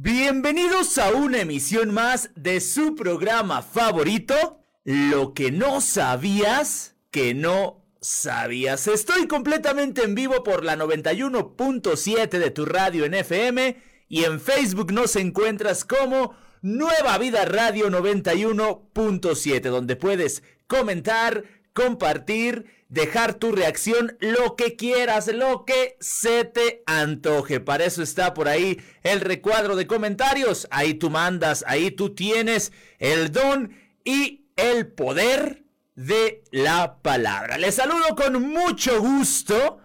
[0.00, 7.84] Bienvenidos a una emisión más de su programa favorito, Lo que no sabías que no
[8.00, 8.86] sabías.
[8.86, 13.76] Estoy completamente en vivo por la 91.7 de tu radio en FM
[14.08, 21.42] y en Facebook nos encuentras como Nueva Vida Radio 91.7, donde puedes comentar,
[21.72, 27.60] compartir, dejar tu reacción, lo que quieras, lo que se te antoje.
[27.60, 30.66] Para eso está por ahí el recuadro de comentarios.
[30.70, 33.72] Ahí tú mandas, ahí tú tienes el don
[34.04, 35.64] y el poder
[35.94, 37.58] de la palabra.
[37.58, 39.80] Les saludo con mucho gusto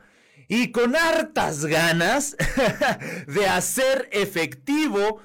[0.47, 2.37] y con hartas ganas
[3.27, 5.21] de hacer efectivo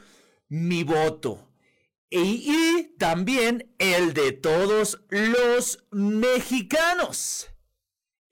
[0.49, 1.49] mi voto.
[2.11, 7.49] Y, también el de todos los mexicanos.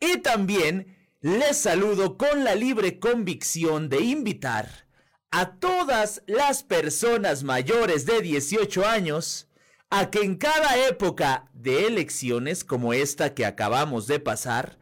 [0.01, 4.87] Y también les saludo con la libre convicción de invitar
[5.31, 9.49] a todas las personas mayores de 18 años
[9.91, 14.79] a que en cada época de elecciones como esta que acabamos de pasar,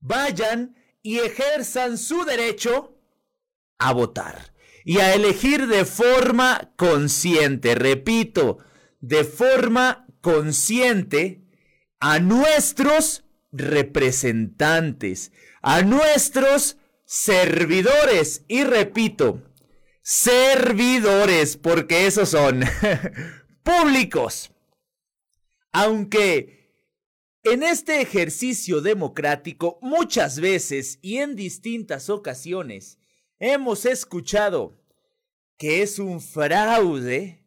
[0.00, 2.98] vayan y ejerzan su derecho
[3.78, 8.58] a votar y a elegir de forma consciente, repito,
[9.00, 11.42] de forma consciente
[12.00, 13.25] a nuestros
[13.56, 18.44] representantes, a nuestros servidores.
[18.48, 19.42] Y repito,
[20.02, 22.62] servidores, porque esos son
[23.62, 24.52] públicos.
[25.72, 26.56] Aunque
[27.42, 32.98] en este ejercicio democrático muchas veces y en distintas ocasiones
[33.38, 34.82] hemos escuchado
[35.58, 37.44] que es un fraude,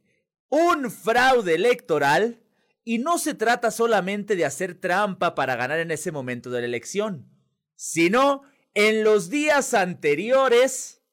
[0.50, 2.42] un fraude electoral,
[2.90, 6.66] y no se trata solamente de hacer trampa para ganar en ese momento de la
[6.66, 7.30] elección,
[7.76, 8.42] sino
[8.73, 11.04] en los días anteriores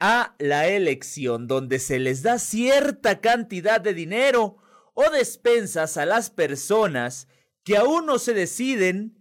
[0.00, 4.56] a la elección, donde se les da cierta cantidad de dinero
[4.94, 7.28] o despensas a las personas
[7.62, 9.16] que aún no se deciden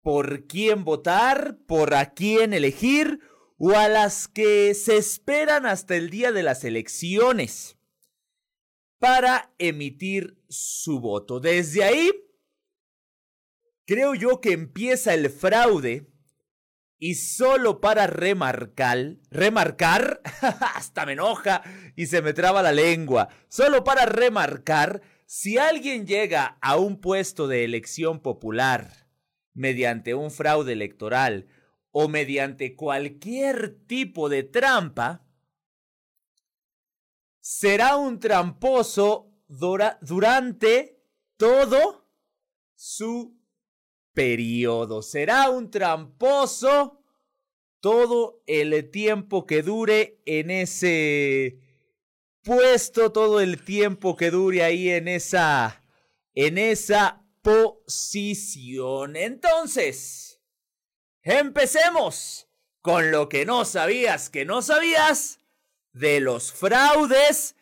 [0.00, 3.20] por quién votar, por a quién elegir
[3.58, 7.76] o a las que se esperan hasta el día de las elecciones
[9.02, 11.40] para emitir su voto.
[11.40, 12.08] Desde ahí,
[13.84, 16.06] creo yo que empieza el fraude
[17.00, 20.22] y solo para remarcar, remarcar,
[20.76, 21.64] hasta me enoja
[21.96, 27.48] y se me traba la lengua, solo para remarcar si alguien llega a un puesto
[27.48, 29.08] de elección popular
[29.52, 31.48] mediante un fraude electoral
[31.90, 35.26] o mediante cualquier tipo de trampa,
[37.42, 41.02] será un tramposo durante
[41.36, 42.08] todo
[42.74, 43.36] su
[44.14, 45.02] periodo.
[45.02, 47.02] Será un tramposo
[47.80, 51.58] todo el tiempo que dure en ese
[52.42, 55.82] puesto, todo el tiempo que dure ahí en esa
[56.34, 59.16] en esa posición.
[59.16, 60.40] Entonces,
[61.22, 62.48] empecemos
[62.80, 65.41] con lo que no sabías que no sabías
[65.92, 67.56] de los fraudes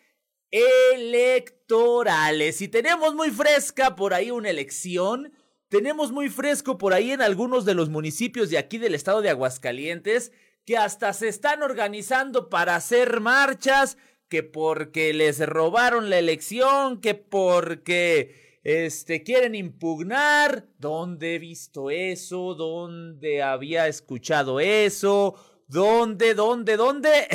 [0.51, 2.61] electorales.
[2.61, 5.33] Y tenemos muy fresca por ahí una elección.
[5.69, 9.31] Tenemos muy fresco por ahí en algunos de los municipios de aquí del estado de
[9.31, 10.33] Aguascalientes
[10.67, 13.97] que hasta se están organizando para hacer marchas,
[14.29, 20.69] que porque les robaron la elección, que porque este quieren impugnar.
[20.79, 22.55] ¿Dónde he visto eso?
[22.55, 25.35] ¿Dónde había escuchado eso?
[25.71, 27.29] ¿Dónde, dónde, dónde?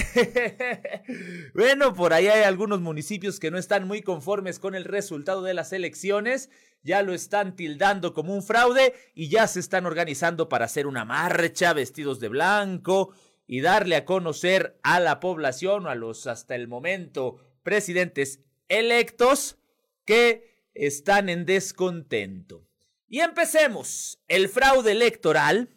[1.53, 5.53] bueno, por ahí hay algunos municipios que no están muy conformes con el resultado de
[5.53, 6.49] las elecciones,
[6.83, 11.05] ya lo están tildando como un fraude y ya se están organizando para hacer una
[11.05, 13.13] marcha vestidos de blanco
[13.47, 19.59] y darle a conocer a la población o a los hasta el momento presidentes electos
[20.03, 22.67] que están en descontento.
[23.07, 24.19] Y empecemos.
[24.27, 25.69] El fraude electoral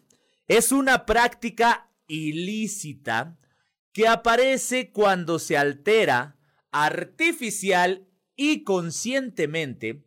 [0.48, 3.38] es una práctica ilícita
[3.92, 6.36] que aparece cuando se altera
[6.72, 10.04] artificial y conscientemente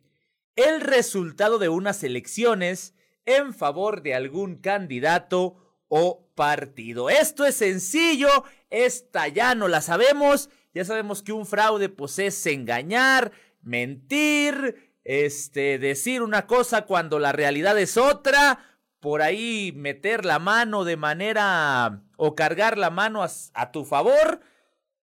[0.56, 2.94] el resultado de unas elecciones
[3.24, 7.10] en favor de algún candidato o partido.
[7.10, 12.44] Esto es sencillo, esta ya no la sabemos, ya sabemos que un fraude pues es
[12.46, 18.71] engañar, mentir, este decir una cosa cuando la realidad es otra,
[19.02, 24.42] por ahí meter la mano de manera o cargar la mano a, tu favor,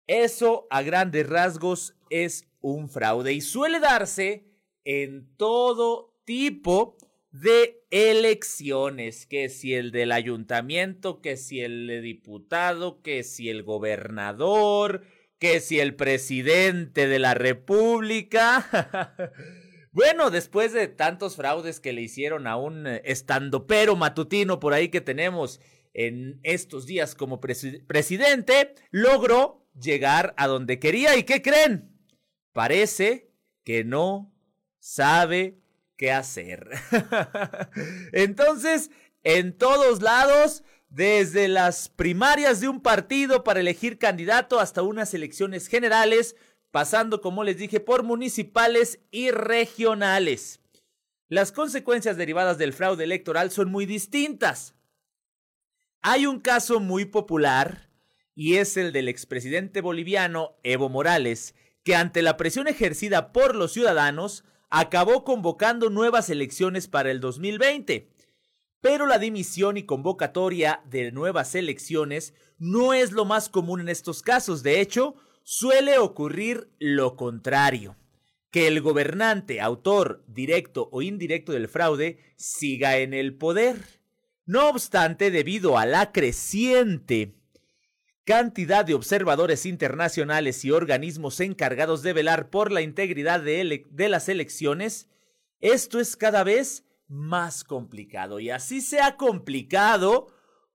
[0.08, 4.44] eso a grandes rasgos es un fraude y suele darse
[4.84, 6.98] en todo tipo
[7.32, 13.64] de elecciones, que si el del ayuntamiento, que si el de diputado, que si el
[13.64, 15.04] gobernador,
[15.40, 19.32] que si el presidente de la República...
[19.98, 24.90] bueno, después de tantos fraudes que le hicieron a un eh, estandopero matutino por ahí
[24.90, 25.60] que tenemos
[25.96, 31.18] en estos días como presidente, logró llegar a donde quería.
[31.18, 31.98] ¿Y qué creen?
[32.54, 33.32] Parece
[33.64, 34.32] que no
[34.78, 35.58] sabe
[35.96, 36.70] qué hacer.
[38.12, 38.92] Entonces,
[39.24, 45.68] en todos lados, desde las primarias de un partido para elegir candidato hasta unas elecciones
[45.68, 46.36] generales,
[46.78, 50.60] pasando, como les dije, por municipales y regionales.
[51.28, 54.76] Las consecuencias derivadas del fraude electoral son muy distintas.
[56.04, 57.90] Hay un caso muy popular
[58.36, 63.74] y es el del expresidente boliviano Evo Morales, que ante la presión ejercida por los
[63.74, 68.12] ciudadanos acabó convocando nuevas elecciones para el 2020.
[68.82, 74.22] Pero la dimisión y convocatoria de nuevas elecciones no es lo más común en estos
[74.22, 74.62] casos.
[74.62, 75.16] De hecho,
[75.50, 77.96] suele ocurrir lo contrario.
[78.52, 83.78] Que el gobernante, autor directo o indirecto del fraude, siga en el poder.
[84.46, 87.34] No obstante, debido a la creciente
[88.26, 95.08] cantidad de observadores internacionales y organismos encargados de velar por la integridad de, las elecciones,
[95.62, 98.42] esto es cada vez más complicado.
[98.42, 100.28] Y así sea complicado,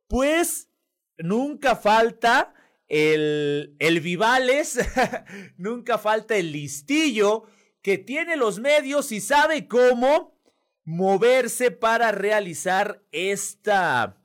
[0.08, 0.70] pues
[1.19, 2.54] nunca falta
[2.88, 4.79] el, el Vivales,
[5.56, 7.44] nunca falta el listillo
[7.82, 10.38] que tiene los medios y sabe cómo
[10.84, 14.19] moverse para realizar esta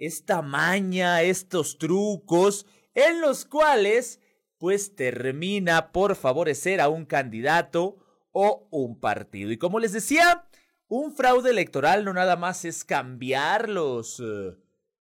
[0.00, 4.18] esta maña, estos trucos, en los cuales
[4.58, 7.98] pues termina por favorecer a un candidato
[8.32, 9.52] o un partido.
[9.52, 10.46] Y como les decía,
[10.88, 14.56] un fraude electoral no nada más es cambiar los, eh,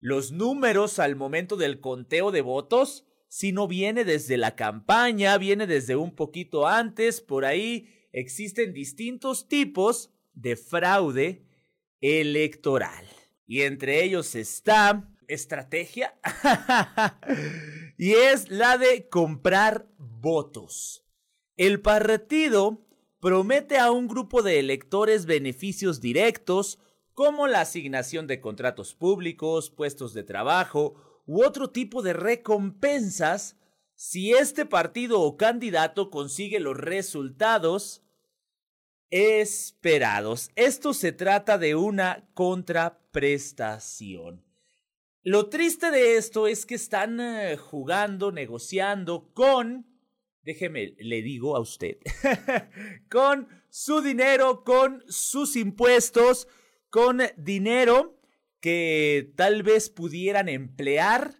[0.04, 5.96] los números al momento del conteo de votos, sino viene desde la campaña, viene desde
[5.96, 11.48] un poquito antes, por ahí existen distintos tipos de fraude
[12.02, 13.08] electoral.
[13.48, 16.20] Y entre ellos está estrategia.
[17.98, 21.06] y es la de comprar votos.
[21.56, 22.86] El partido
[23.22, 26.78] promete a un grupo de electores beneficios directos
[27.14, 33.58] como la asignación de contratos públicos, puestos de trabajo u otro tipo de recompensas
[33.96, 38.02] si este partido o candidato consigue los resultados
[39.10, 40.50] esperados.
[40.56, 44.44] Esto se trata de una contraprestación.
[45.22, 49.86] Lo triste de esto es que están eh, jugando, negociando con,
[50.42, 51.98] déjeme, le digo a usted,
[53.10, 56.48] con su dinero, con sus impuestos,
[56.94, 58.20] con dinero
[58.60, 61.34] que tal vez pudieran emplear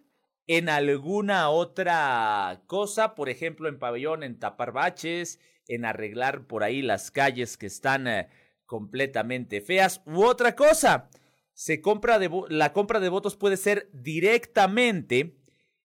[0.48, 6.82] en alguna otra cosa, por ejemplo, en pabellón, en tapar baches, en arreglar por ahí
[6.82, 8.26] las calles que están eh,
[8.66, 11.08] completamente feas u otra cosa.
[11.52, 12.18] Se compra
[12.48, 15.36] la compra de votos puede ser directamente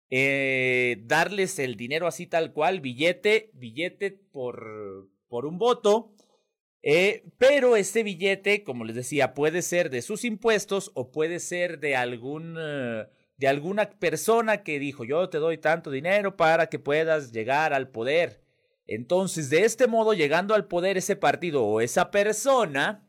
[0.10, 6.16] eh, darles el dinero así tal cual, billete, billete por, por un voto.
[6.82, 11.80] Eh, pero este billete, como les decía, puede ser de sus impuestos o puede ser
[11.80, 12.58] de algún
[13.40, 17.90] de alguna persona que dijo yo te doy tanto dinero para que puedas llegar al
[17.90, 18.44] poder.
[18.86, 23.08] Entonces, de este modo, llegando al poder ese partido o esa persona,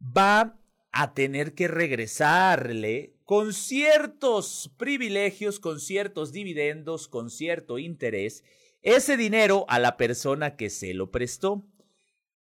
[0.00, 0.60] va
[0.92, 8.44] a tener que regresarle con ciertos privilegios, con ciertos dividendos, con cierto interés,
[8.82, 11.64] ese dinero a la persona que se lo prestó.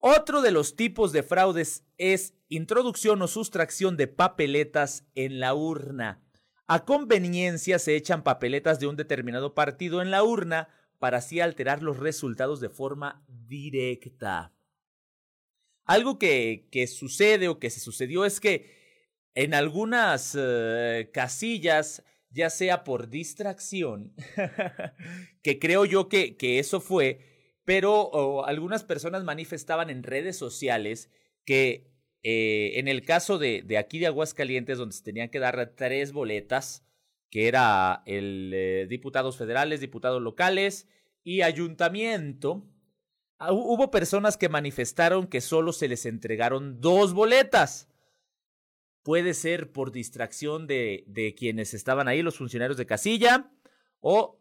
[0.08, 6.24] Otro de los tipos de fraudes es introducción o sustracción de papeletas en la urna.
[6.68, 10.70] A conveniencia se echan papeletas de un determinado partido en la urna
[11.00, 14.54] para así alterar los resultados de forma directa.
[15.86, 22.84] Algo que, sucede o que se sucedió es que en algunas eh, casillas, ya sea
[22.84, 24.14] por distracción,
[25.42, 27.35] que creo yo que eso fue,
[27.66, 31.10] pero algunas personas manifestaban en redes sociales
[31.44, 31.92] que
[32.28, 36.84] eh, en el caso de, aquí de Aguascalientes, donde se tenían que dar tres boletas,
[37.30, 40.88] que era el eh, diputados federales, diputados locales
[41.24, 42.66] y ayuntamiento,
[43.38, 47.90] ah, hubo personas que manifestaron que solo se les entregaron dos boletas.
[49.04, 53.52] Puede ser por distracción de quienes estaban ahí, los funcionarios de casilla,
[54.00, 54.40] o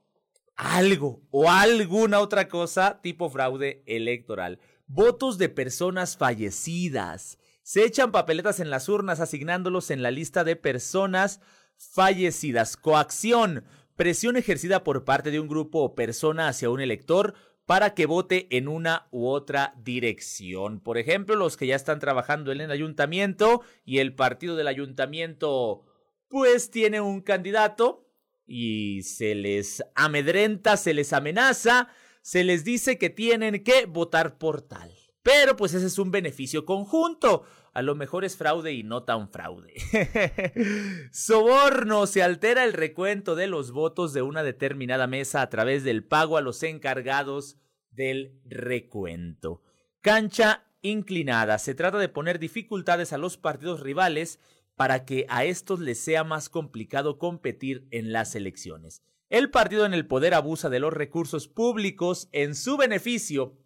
[0.56, 4.61] algo, o alguna otra cosa tipo fraude electoral.
[4.87, 7.38] Votos de personas fallecidas.
[7.62, 11.40] Se echan papeletas en las urnas asignándolos en la lista de personas
[11.76, 12.76] fallecidas.
[12.76, 13.64] Coacción.
[13.96, 17.34] presión ejercida por parte de un grupo o persona hacia un elector
[17.64, 20.80] para que vote en una u otra dirección.
[20.80, 25.84] Por ejemplo, los que ya están trabajando en el ayuntamiento y el partido del ayuntamiento
[26.28, 28.03] pues tiene un candidato
[28.47, 31.89] y se les amedrenta, se les amenaza,
[32.23, 34.93] se les dice que tienen que votar por tal.
[35.23, 37.45] Pero pues ese es un beneficio conjunto.
[37.73, 39.73] A lo mejor es fraude y no tan fraude.
[41.13, 42.07] Soborno.
[42.07, 46.37] Se altera el recuento de los votos de una determinada mesa a través del pago
[46.37, 47.57] a los encargados
[47.91, 49.63] del recuento.
[50.03, 51.59] Cancha inclinada.
[51.59, 54.39] Se trata de poner dificultades a los partidos rivales
[54.76, 59.02] para que a estos les sea más complicado competir en las elecciones.
[59.31, 63.57] El partido en el poder abusa de los recursos públicos en su beneficio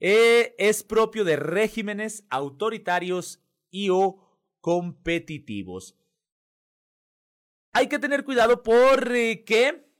[0.00, 4.18] eh, es propio de regímenes autoritarios y o
[4.60, 5.96] competitivos.
[7.72, 9.90] Hay que tener cuidado porque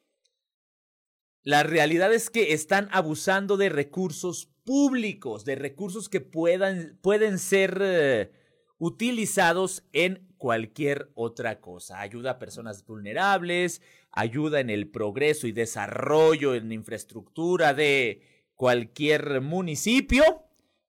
[1.42, 7.78] la realidad es que están abusando de recursos públicos, de recursos que puedan, pueden ser
[7.82, 8.32] eh,
[8.78, 12.02] utilizados en cualquier otra cosa.
[12.02, 13.80] Ayuda a personas vulnerables,
[14.12, 18.20] ayuda en el progreso y desarrollo en infraestructura de
[18.54, 20.44] cualquier municipio,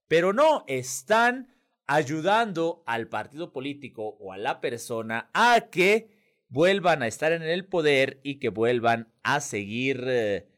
[0.08, 6.10] pero no están ayudando al partido político o a la persona a que
[6.50, 10.48] vuelvan a estar en el poder y que vuelvan a seguir eh,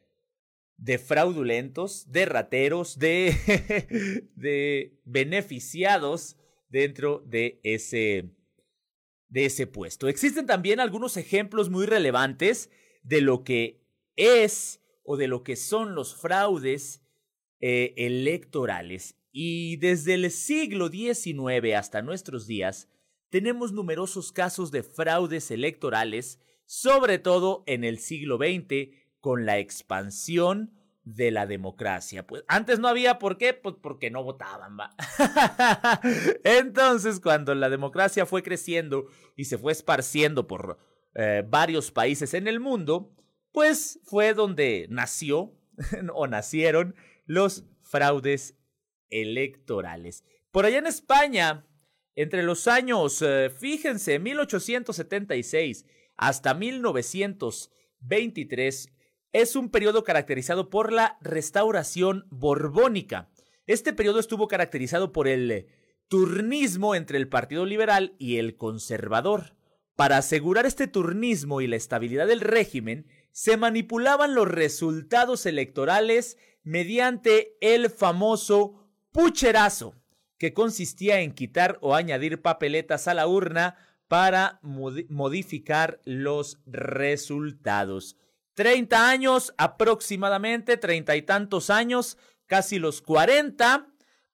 [0.77, 6.37] de fraudulentos, de rateros, de, de beneficiados
[6.69, 8.31] dentro de ese,
[9.29, 10.09] de ese puesto.
[10.09, 12.71] Existen también algunos ejemplos muy relevantes
[13.03, 13.81] de lo que
[14.17, 17.03] es o de lo que son los fraudes
[17.61, 19.17] eh, electorales.
[19.33, 22.89] Y desde el siglo XIX hasta nuestros días,
[23.31, 30.78] tenemos numerosos casos de fraudes electorales, sobre todo en el siglo XX, con la expansión
[31.15, 32.27] de la democracia.
[32.27, 33.55] Pues antes no había, ¿por qué?
[33.55, 34.95] Pues porque no votaban, va.
[36.45, 40.79] Entonces, cuando la democracia fue creciendo y se fue esparciendo por
[41.15, 43.17] eh, varios países en el mundo,
[43.53, 45.59] pues fue donde nació
[46.15, 48.59] o nacieron los fraudes
[49.09, 50.25] electorales.
[50.51, 51.67] Por allá en España,
[52.17, 55.87] entre los años, eh, fíjense, 1876
[56.19, 58.93] hasta 1923,
[59.33, 63.31] es un periodo caracterizado por la restauración borbónica.
[63.67, 65.67] Este periodo estuvo caracterizado por el
[66.09, 69.55] turnismo entre el Partido Liberal y el Conservador.
[69.95, 77.57] Para asegurar este turnismo y la estabilidad del régimen, se manipulaban los resultados electorales mediante
[77.61, 79.95] el famoso pucherazo,
[80.39, 88.17] que consistía en quitar o añadir papeletas a la urna para modificar los resultados.
[88.59, 93.87] Treinta años aproximadamente, treinta y tantos años, casi los cuarenta,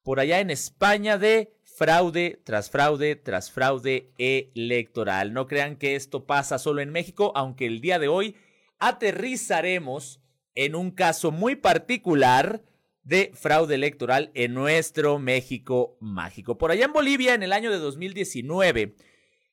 [0.02, 5.34] por allá en España de fraude tras fraude tras fraude electoral.
[5.34, 8.34] No crean que esto pasa solo en México, aunque el día de hoy
[8.78, 10.22] aterrizaremos
[10.54, 12.62] en un caso muy particular
[13.02, 16.56] de fraude electoral en nuestro México mágico.
[16.56, 18.96] Por allá en Bolivia, en el año de 2019,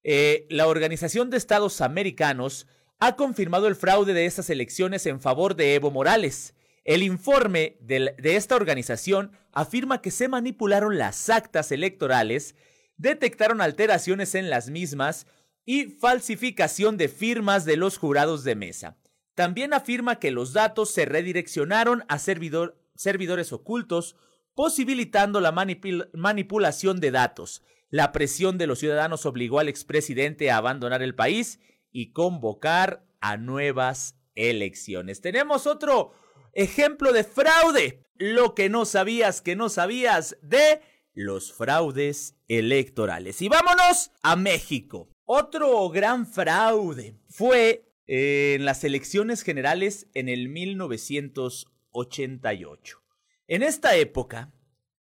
[0.05, 2.67] eh, la Organización de Estados Americanos
[3.01, 6.53] ha confirmado el fraude de estas elecciones en favor de Evo Morales.
[6.85, 12.53] El informe de, esta organización afirma que se manipularon las actas electorales,
[12.97, 15.25] detectaron alteraciones en las mismas
[15.65, 18.99] y falsificación de firmas de los jurados de mesa.
[19.33, 24.15] También afirma que los datos se redireccionaron a servidores ocultos,
[24.53, 27.63] posibilitando la manipulación de datos.
[27.89, 31.59] La presión de los ciudadanos obligó al expresidente a abandonar el país
[31.91, 35.21] y convocar a nuevas elecciones.
[35.21, 36.13] Tenemos otro
[36.53, 38.03] ejemplo de fraude.
[38.15, 40.81] Lo que no sabías que no sabías de
[41.13, 43.41] los fraudes electorales.
[43.41, 45.09] Y vámonos a México.
[45.25, 53.01] Otro gran fraude fue en las elecciones generales en el 1988.
[53.47, 54.53] En esta época,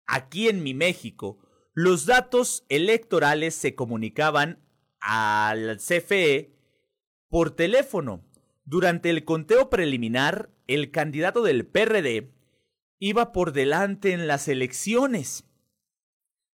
[0.06, 1.38] aquí en mi México,
[1.74, 4.64] los datos electorales se comunicaban
[5.00, 6.57] al CFE
[7.28, 8.24] por teléfono.
[8.64, 12.30] Durante el conteo preliminar, el candidato del PRD
[12.98, 15.44] iba por delante en las elecciones.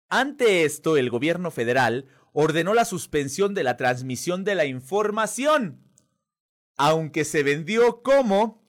[0.09, 5.85] Ante esto, el gobierno federal ordenó la suspensión de la transmisión de la información
[6.77, 8.63] aunque se vendió como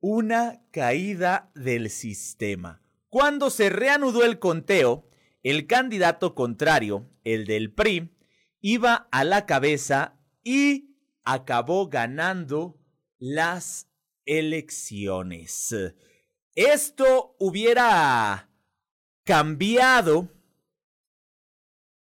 [0.00, 2.82] una caída del sistema.
[3.08, 5.08] Cuando se reanudó el conteo,
[5.42, 8.10] el candidato contrario, el del PRI,
[8.60, 10.95] iba a la cabeza y
[11.26, 12.80] acabó ganando
[13.18, 13.90] las
[14.24, 15.74] elecciones.
[16.54, 18.50] Esto hubiera
[19.24, 20.30] cambiado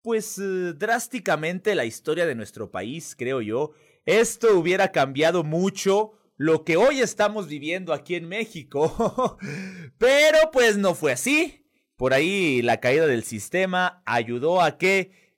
[0.02, 3.74] pues eh, drásticamente la historia de nuestro país, creo yo.
[4.06, 9.38] Esto hubiera cambiado mucho lo que hoy estamos viviendo aquí en México.
[9.98, 11.68] Pero pues no fue así.
[11.98, 15.29] Por ahí la caída del sistema ayudó a que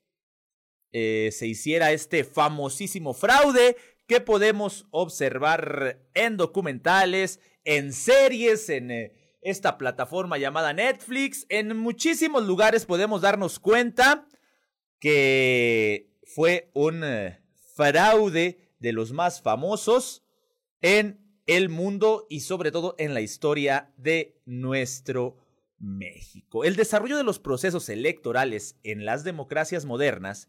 [0.93, 9.13] eh, se hiciera este famosísimo fraude que podemos observar en documentales, en series, en eh,
[9.41, 11.45] esta plataforma llamada Netflix.
[11.49, 14.27] En muchísimos lugares podemos darnos cuenta
[14.99, 17.41] que fue un eh,
[17.75, 20.23] fraude de los más famosos
[20.81, 25.37] en el mundo y sobre todo en la historia de nuestro
[25.79, 26.63] México.
[26.63, 30.47] El desarrollo de los procesos electorales en las democracias modernas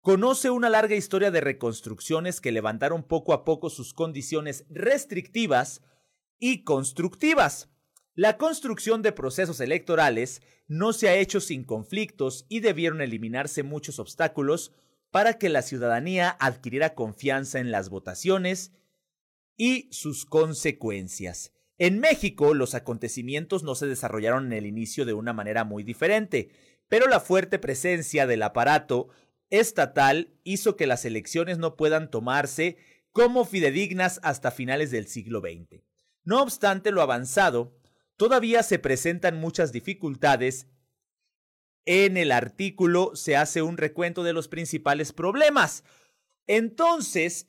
[0.00, 5.82] conoce una larga historia de reconstrucciones que levantaron poco a poco sus condiciones restrictivas
[6.38, 7.68] y constructivas.
[8.14, 13.98] La construcción de procesos electorales no se ha hecho sin conflictos y debieron eliminarse muchos
[13.98, 14.72] obstáculos
[15.10, 18.72] para que la ciudadanía adquiriera confianza en las votaciones
[19.56, 21.52] y sus consecuencias.
[21.78, 26.50] En México, los acontecimientos no se desarrollaron en el inicio de una manera muy diferente,
[26.88, 29.10] pero la fuerte presencia del aparato
[29.50, 32.76] estatal hizo que las elecciones no puedan tomarse
[33.12, 35.82] como fidedignas hasta finales del siglo XX.
[36.24, 37.76] No obstante lo avanzado,
[38.16, 40.66] todavía se presentan muchas dificultades.
[41.84, 45.84] En el artículo se hace un recuento de los principales problemas.
[46.46, 47.48] Entonces,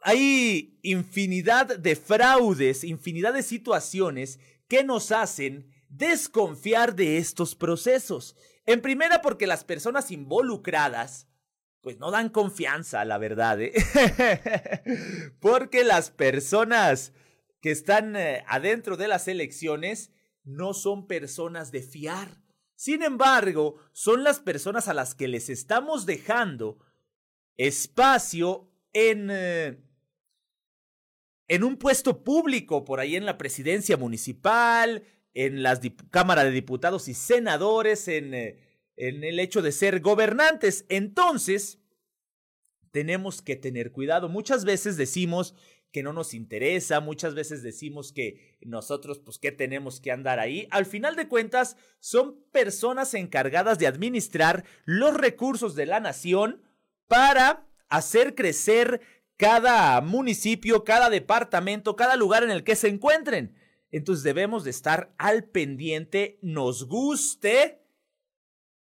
[0.00, 8.36] hay infinidad de fraudes, infinidad de situaciones que nos hacen desconfiar de estos procesos.
[8.68, 11.26] En primera, porque las personas involucradas,
[11.80, 13.72] pues no dan confianza, la verdad, ¿eh?
[15.40, 17.14] porque las personas
[17.62, 20.10] que están eh, adentro de las elecciones
[20.44, 22.42] no son personas de fiar.
[22.74, 26.78] Sin embargo, son las personas a las que les estamos dejando
[27.56, 29.28] espacio en...
[29.30, 29.82] Eh,
[31.50, 35.02] en un puesto público, por ahí en la presidencia municipal,
[35.34, 38.60] en las Cámara de Diputados y Senadores, en, eh,
[38.96, 40.84] en el hecho de ser gobernantes.
[40.88, 41.78] Entonces,
[42.90, 44.28] tenemos que tener cuidado.
[44.28, 45.54] Muchas veces decimos
[45.92, 50.68] que no nos interesa, muchas veces decimos que nosotros, pues, ¿qué tenemos que andar ahí?
[50.70, 56.62] Al final de cuentas, son personas encargadas de administrar los recursos de la nación
[57.06, 59.00] para hacer crecer
[59.38, 63.54] cada municipio, cada departamento, cada lugar en el que se encuentren.
[63.90, 67.82] Entonces debemos de estar al pendiente, nos guste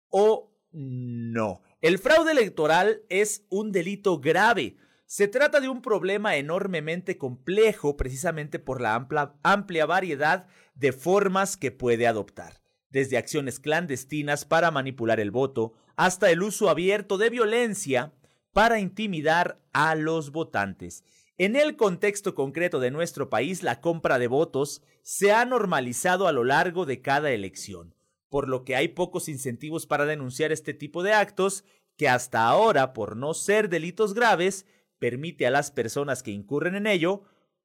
[0.08, 1.62] o no.
[1.80, 4.76] El fraude electoral es un delito grave.
[5.06, 11.56] Se trata de un problema enormemente complejo precisamente por la amplia, amplia variedad de formas
[11.56, 17.30] que puede adoptar, desde acciones clandestinas para manipular el voto hasta el uso abierto de
[17.30, 18.12] violencia
[18.52, 21.04] para intimidar a los votantes.
[21.36, 26.32] En el contexto concreto de nuestro país, la compra de votos se ha normalizado a
[26.32, 27.96] lo largo de cada elección,
[28.28, 31.64] por lo que hay pocos incentivos para denunciar este tipo de actos
[31.96, 34.64] que hasta ahora, por no ser delitos graves,
[35.00, 37.24] permite a las personas que incurren en ello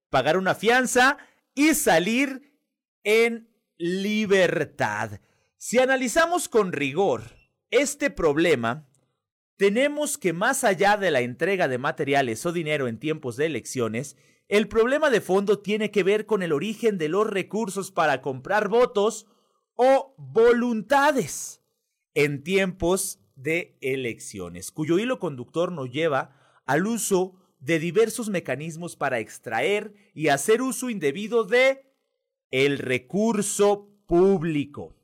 [0.09, 1.19] pagar una fianza
[1.53, 2.57] y salir
[3.03, 5.21] en libertad.
[5.57, 7.21] Si analizamos con rigor
[7.69, 8.88] este problema,
[9.59, 14.15] tenemos que más allá de la entrega de materiales o dinero en tiempos de elecciones,
[14.47, 18.69] el problema de fondo tiene que ver con el origen de los recursos para comprar
[18.69, 19.27] votos
[19.75, 21.61] o voluntades
[22.13, 29.19] en tiempos de elecciones, cuyo hilo conductor nos lleva al uso de diversos mecanismos para
[29.19, 31.83] extraer y hacer uso indebido de
[32.49, 34.98] el recurso público.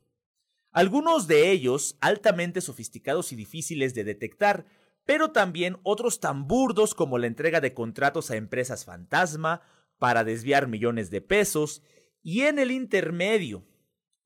[0.76, 4.66] Algunos de ellos altamente sofisticados y difíciles de detectar,
[5.06, 9.62] pero también otros tan burdos como la entrega de contratos a empresas fantasma
[9.96, 11.82] para desviar millones de pesos,
[12.22, 13.66] y en el intermedio,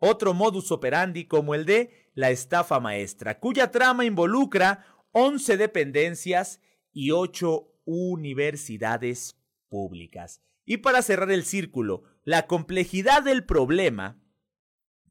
[0.00, 6.60] otro modus operandi como el de la estafa maestra, cuya trama involucra 11 dependencias
[6.92, 9.36] y 8 universidades
[9.68, 10.42] públicas.
[10.64, 14.20] Y para cerrar el círculo, la complejidad del problema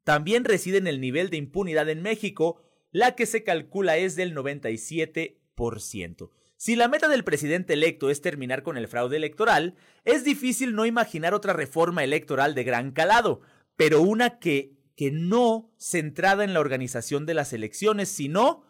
[0.10, 4.36] también reside en el nivel de impunidad en México, la que se calcula es del
[4.36, 6.32] 97%.
[6.58, 10.88] Si la meta del presidente electo es terminar con el fraude electoral, es difícil no
[10.88, 13.42] imaginar otra reforma electoral de gran calado,
[13.76, 18.64] pero una que, que no centrada en la organización de las elecciones, sino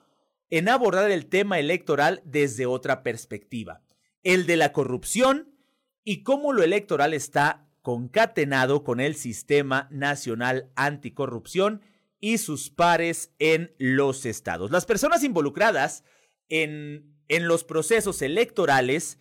[0.49, 3.81] en abordar el tema electoral desde otra perspectiva,
[4.23, 5.55] el de la corrupción
[6.03, 11.81] y cómo lo electoral está concatenado con el Sistema Nacional Anticorrupción
[12.19, 14.71] y sus pares en los estados.
[14.71, 16.03] Las personas involucradas
[16.49, 19.19] en, en los procesos electorales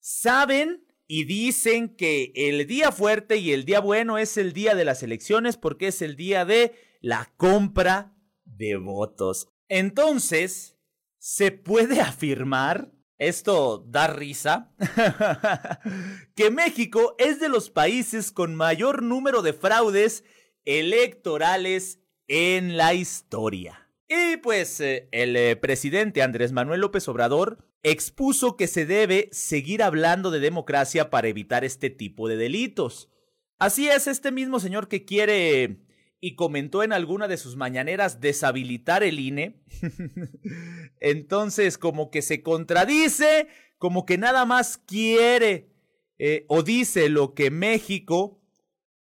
[0.00, 4.84] saben y dicen que el día fuerte y el día bueno es el día de
[4.84, 9.48] las elecciones porque es el día de la compra de votos.
[9.68, 10.76] Entonces,
[11.18, 14.72] se puede afirmar, esto da risa,
[16.34, 20.24] que México es de los países con mayor número de fraudes
[20.64, 23.90] electorales en la historia.
[24.08, 29.82] Y pues eh, el eh, presidente Andrés Manuel López Obrador expuso que se debe seguir
[29.82, 33.10] hablando de democracia para evitar este tipo de delitos.
[33.58, 35.82] Así es, este mismo señor que quiere
[36.20, 39.62] y comentó en alguna de sus mañaneras deshabilitar el INE.
[41.00, 45.70] Entonces, como que se contradice, como que nada más quiere
[46.18, 48.42] eh, o dice lo que México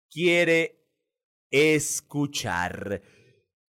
[0.08, 0.84] quiere
[1.50, 3.02] escuchar.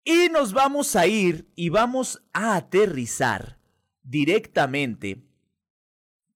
[0.05, 3.59] Y nos vamos a ir y vamos a aterrizar
[4.03, 5.23] directamente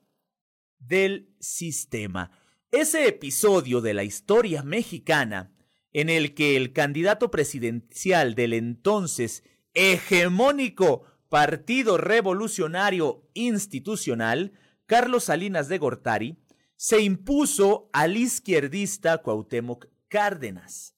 [0.79, 2.31] del sistema.
[2.71, 5.54] Ese episodio de la historia mexicana
[5.95, 14.53] en el que el candidato presidencial del entonces hegemónico Partido Revolucionario Institucional,
[14.87, 16.37] Carlos Salinas de Gortari,
[16.77, 20.97] se impuso al izquierdista Cuauhtémoc Cárdenas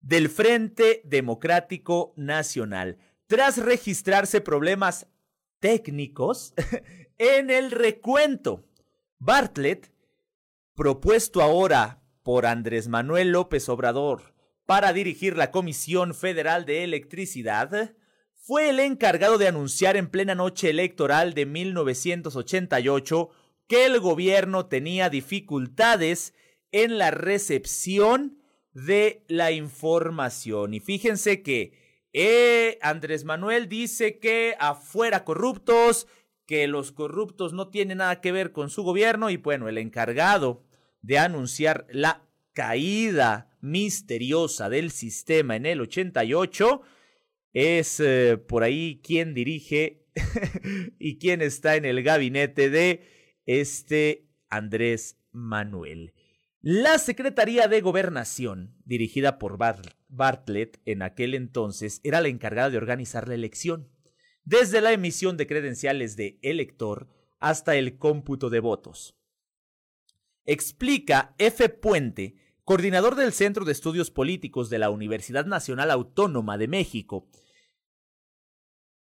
[0.00, 5.06] del Frente Democrático Nacional, tras registrarse problemas
[5.60, 6.54] técnicos
[7.18, 8.64] en el recuento.
[9.18, 9.92] Bartlett,
[10.74, 14.37] propuesto ahora por Andrés Manuel López Obrador
[14.68, 17.94] para dirigir la Comisión Federal de Electricidad,
[18.34, 23.30] fue el encargado de anunciar en plena noche electoral de 1988
[23.66, 26.34] que el gobierno tenía dificultades
[26.70, 28.42] en la recepción
[28.74, 30.74] de la información.
[30.74, 31.72] Y fíjense que
[32.12, 36.06] eh, Andrés Manuel dice que afuera corruptos,
[36.44, 40.62] que los corruptos no tienen nada que ver con su gobierno y bueno, el encargado
[41.00, 46.82] de anunciar la caída misteriosa del sistema en el 88
[47.52, 50.06] es eh, por ahí quien dirige
[50.98, 56.14] y quien está en el gabinete de este Andrés Manuel.
[56.60, 59.58] La Secretaría de Gobernación, dirigida por
[60.08, 63.88] Bartlett en aquel entonces, era la encargada de organizar la elección,
[64.44, 69.16] desde la emisión de credenciales de elector hasta el cómputo de votos.
[70.44, 71.68] Explica F.
[71.68, 72.34] Puente,
[72.68, 77.26] coordinador del Centro de Estudios Políticos de la Universidad Nacional Autónoma de México,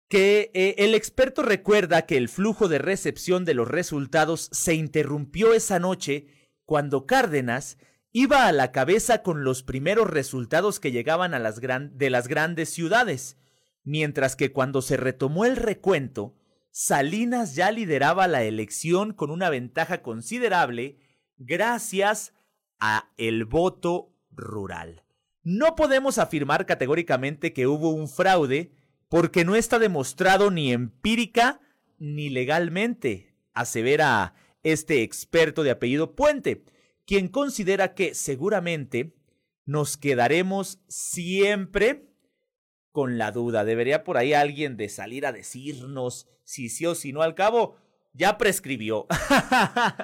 [0.09, 5.53] que eh, el experto recuerda que el flujo de recepción de los resultados se interrumpió
[5.53, 7.77] esa noche cuando Cárdenas
[8.11, 13.37] iba a la cabeza con los primeros resultados que llegaban de las grandes ciudades,
[13.85, 16.35] mientras que cuando se retomó el recuento,
[16.71, 20.97] Salinas ya lideraba la elección con una ventaja considerable
[21.37, 22.33] gracias
[22.79, 25.03] a el voto rural.
[25.43, 28.71] No podemos afirmar categóricamente que hubo un fraude
[29.09, 31.61] porque no está demostrado ni empírica
[31.97, 34.33] ni legalmente, asevera
[34.63, 36.65] este experto de apellido Puente,
[37.05, 39.15] quien considera que seguramente
[39.65, 42.09] nos quedaremos siempre
[42.91, 43.63] con la duda.
[43.63, 47.21] Debería por ahí alguien de salir a decirnos si sí o si no.
[47.21, 47.77] Al cabo,
[48.13, 49.07] ya prescribió.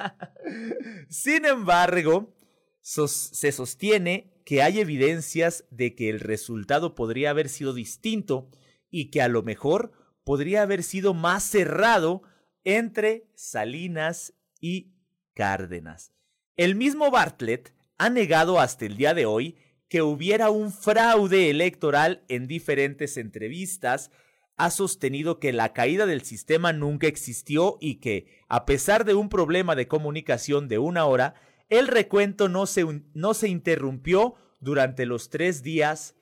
[1.10, 2.34] Sin embargo,
[2.82, 8.50] se sostiene que hay evidencias de que el resultado podría haber sido distinto
[8.90, 9.92] y que a lo mejor
[10.24, 12.24] podría haber sido más cerrado
[12.64, 14.94] entre Salinas y
[15.34, 16.14] Cárdenas.
[16.58, 22.24] El mismo Bartlett ha negado hasta el día de hoy que hubiera un fraude electoral
[22.30, 24.10] en diferentes entrevistas,
[24.56, 29.28] ha sostenido que la caída del sistema nunca existió y que, a pesar de un
[29.28, 31.34] problema de comunicación de una hora,
[31.72, 36.16] el recuento no se, no se interrumpió durante los tres días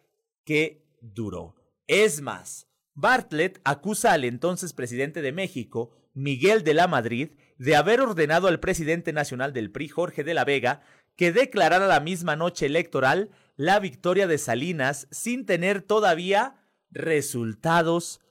[0.45, 1.55] que duró.
[1.87, 7.99] Es más, Bartlett acusa al entonces presidente de México, Miguel de la Madrid, de haber
[7.99, 10.81] ordenado al presidente nacional del PRI, Jorge de la Vega,
[11.15, 18.21] que declarara la misma noche electoral la victoria de Salinas sin tener todavía resultados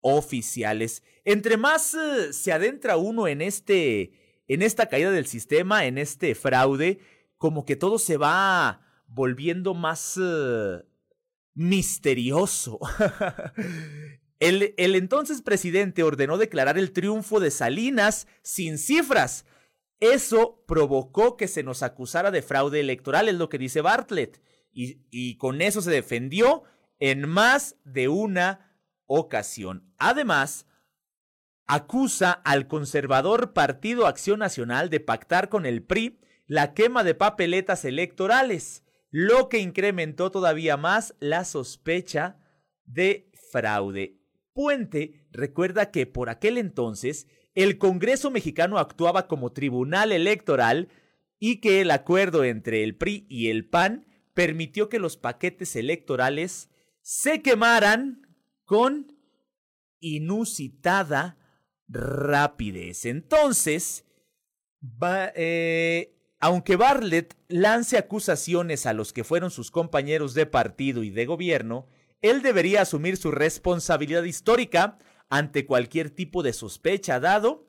[0.00, 1.02] oficiales.
[1.24, 4.21] Entre más eh, se adentra uno en este
[4.54, 7.00] en esta caída del sistema, en este fraude,
[7.36, 10.82] como que todo se va volviendo más uh,
[11.54, 12.78] misterioso.
[14.38, 19.44] el, entonces presidente ordenó declarar el triunfo de Salinas sin cifras.
[20.00, 24.40] Eso provocó que se nos acusara de fraude electoral, es lo que dice Bartlett.
[24.74, 26.64] Y, con eso se defendió
[26.98, 28.74] en más de una
[29.06, 29.92] ocasión.
[29.98, 30.66] Además,
[31.74, 37.86] acusa al conservador Partido Acción Nacional de pactar con el PRI la quema de papeletas
[37.86, 42.36] electorales, lo que incrementó todavía más la sospecha
[42.84, 44.18] de fraude.
[44.52, 50.90] Puente recuerda que por aquel entonces el Congreso mexicano actuaba como tribunal electoral
[51.38, 56.68] y que el acuerdo entre el PRI y el PAN permitió que los paquetes electorales
[57.00, 58.26] se quemaran
[58.66, 59.16] con
[60.00, 61.38] inusitada
[61.92, 63.04] rapidez.
[63.04, 64.04] Entonces,
[65.36, 71.26] eh, aunque Bartlett lance acusaciones a los que fueron sus compañeros de partido y de
[71.26, 71.86] gobierno,
[72.20, 77.66] él debería asumir su responsabilidad histórica ante cualquier tipo de sospecha dado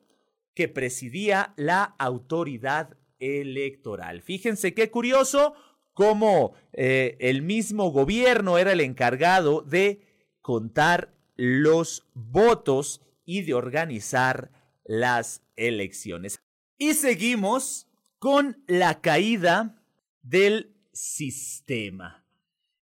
[0.54, 4.22] que presidía la autoridad electoral.
[4.22, 5.54] Fíjense qué curioso
[5.92, 10.00] cómo eh, el mismo gobierno era el encargado de
[10.40, 14.50] contar los votos y de organizar
[14.84, 16.40] las elecciones.
[16.78, 19.82] Y seguimos con la caída
[20.22, 22.26] del sistema.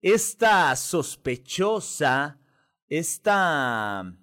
[0.03, 2.40] Esta sospechosa,
[2.88, 4.16] esta,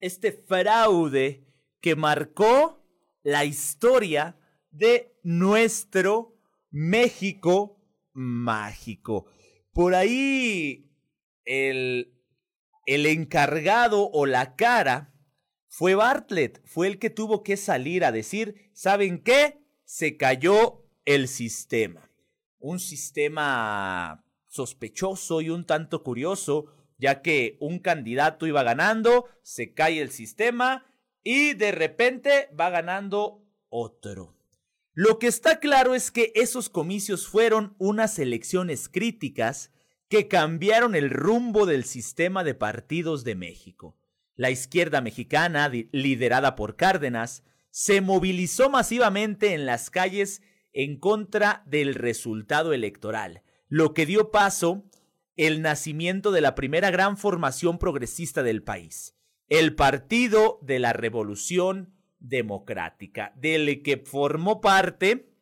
[0.00, 1.46] este fraude
[1.80, 2.84] que marcó
[3.22, 4.38] la historia
[4.70, 6.38] de nuestro
[6.70, 7.80] México
[8.12, 9.26] mágico.
[9.72, 10.90] Por ahí
[11.44, 12.14] el,
[12.86, 15.14] el encargado o la cara
[15.70, 19.62] fue Bartlett, fue el que tuvo que salir a decir, ¿saben qué?
[19.84, 22.10] Se cayó el sistema.
[22.58, 26.66] Un sistema sospechoso y un tanto curioso,
[26.98, 30.84] ya que un candidato iba ganando, se cae el sistema
[31.22, 34.34] y de repente va ganando otro.
[34.92, 39.70] Lo que está claro es que esos comicios fueron unas elecciones críticas
[40.08, 43.99] que cambiaron el rumbo del sistema de partidos de México.
[44.40, 50.40] La izquierda mexicana, liderada por Cárdenas, se movilizó masivamente en las calles
[50.72, 54.86] en contra del resultado electoral, lo que dio paso
[55.36, 59.14] el nacimiento de la primera gran formación progresista del país,
[59.50, 65.34] el Partido de la Revolución Democrática, del que formó parte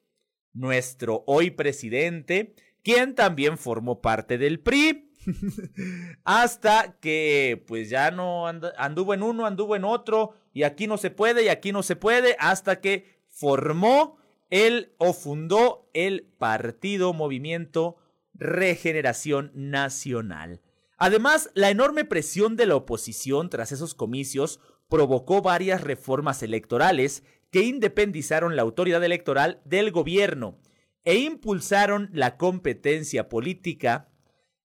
[0.52, 5.07] nuestro hoy presidente, quien también formó parte del PRI,
[6.24, 11.10] Hasta que pues ya no anduvo en uno, anduvo en otro, y aquí no se
[11.10, 14.18] puede, y aquí no se puede, hasta que formó
[14.50, 17.96] el o fundó el Partido Movimiento
[18.34, 20.62] Regeneración Nacional.
[20.96, 27.62] Además, la enorme presión de la oposición tras esos comicios provocó varias reformas electorales que
[27.62, 30.58] independizaron la autoridad electoral del gobierno
[31.04, 34.08] e impulsaron la competencia política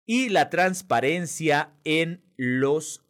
[0.06, 3.06] y la transparencia en los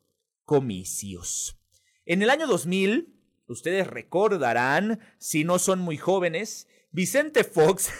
[0.45, 1.58] comicios.
[2.06, 3.13] En el año 2000,
[3.47, 7.91] ustedes recordarán, si no son muy jóvenes, Vicente Fox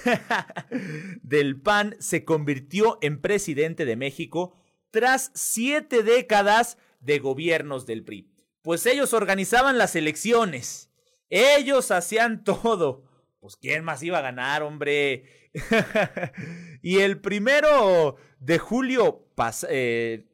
[1.23, 4.56] del PAN se convirtió en presidente de México
[4.91, 8.29] tras siete décadas de gobiernos del PRI.
[8.62, 10.91] Pues ellos organizaban las elecciones,
[11.29, 13.06] ellos hacían todo,
[13.43, 15.49] pues ¿quién más iba a ganar, hombre?
[16.82, 19.27] y el primero de julio,
[19.67, 20.29] eh,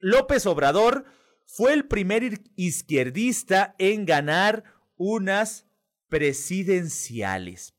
[0.00, 1.06] López Obrador
[1.46, 4.64] fue el primer izquierdista en ganar
[4.96, 5.66] unas
[6.10, 7.74] presidenciales.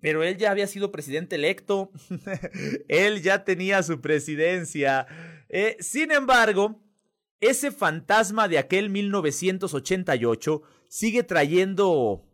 [0.00, 1.92] Pero él ya había sido presidente electo,
[2.88, 5.06] él ya tenía su presidencia.
[5.48, 6.82] Eh, sin embargo,
[7.38, 12.25] ese fantasma de aquel 1988 sigue trayendo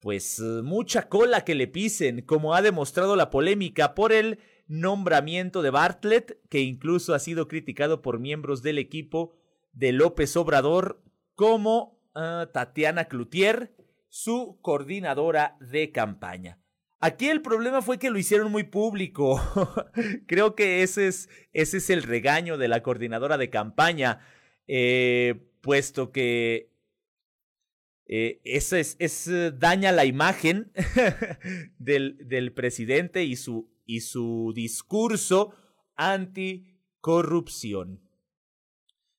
[0.00, 5.70] pues mucha cola que le pisen, como ha demostrado la polémica por el nombramiento de
[5.70, 9.34] Bartlett, que incluso ha sido criticado por miembros del equipo
[9.72, 11.02] de López Obrador,
[11.34, 13.74] como ah, Tatiana Cloutier,
[14.08, 16.58] su coordinadora de campaña.
[16.98, 19.40] Aquí el problema fue que lo hicieron muy público.
[20.26, 24.20] Creo que ese es, ese es el regaño de la coordinadora de campaña,
[24.66, 26.70] eh, puesto que
[28.12, 30.72] eh, eso es, es, eh, daña la imagen
[31.78, 35.54] del, del, presidente y su, y su discurso
[35.94, 38.00] anticorrupción.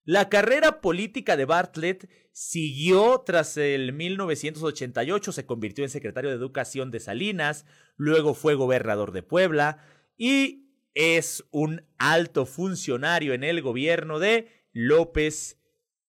[0.04, 6.92] La carrera política de Bartlett siguió tras el 1988, se convirtió en secretario de Educación
[6.92, 9.86] de Salinas, luego fue gobernador de Puebla
[10.18, 15.62] y es un alto funcionario en el gobierno de López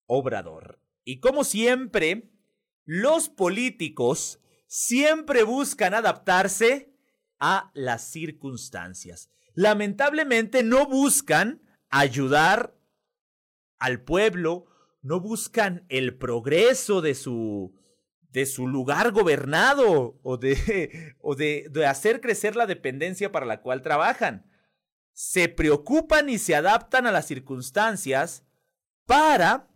[0.07, 0.81] Obrador.
[1.05, 2.32] Y como siempre,
[2.85, 6.93] los políticos siempre buscan adaptarse
[7.39, 9.31] a las circunstancias.
[9.55, 12.75] Lamentablemente no buscan ayudar
[13.79, 14.67] al pueblo,
[15.03, 17.75] no buscan el progreso de su
[18.31, 23.61] de su lugar gobernado o de o de, de hacer crecer la dependencia para la
[23.61, 24.51] cual trabajan.
[25.13, 28.47] Se preocupan y se adaptan a las circunstancias
[29.05, 29.69] para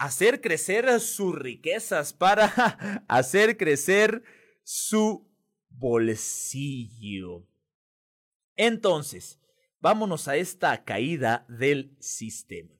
[0.00, 2.46] hacer crecer sus riquezas, para
[3.08, 4.22] hacer crecer
[4.62, 5.30] su
[5.68, 7.46] bolsillo.
[8.56, 9.38] Entonces,
[9.78, 12.74] vámonos a esta caída del sistema.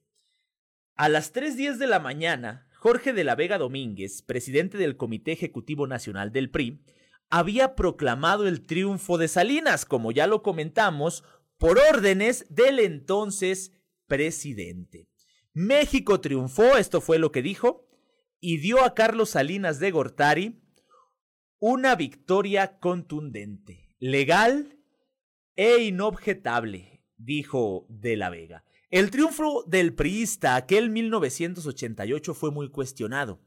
[0.95, 5.85] A las 3.10 de la mañana, Jorge de la Vega Domínguez, presidente del Comité Ejecutivo
[5.85, 6.83] Nacional del PRI,
[7.29, 11.23] había proclamado el triunfo de Salinas, como ya lo comentamos,
[11.59, 13.73] por órdenes del entonces
[14.07, 15.10] presidente.
[15.53, 17.87] México triunfó, esto fue lo que dijo,
[18.39, 20.61] y dio a Carlos Salinas de Gortari
[21.59, 24.79] una victoria contundente, legal
[25.55, 28.63] e inobjetable, dijo de la Vega.
[28.89, 33.39] El triunfo del priista aquel 1988 fue muy cuestionado.